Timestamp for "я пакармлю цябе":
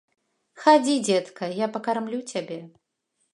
1.59-2.59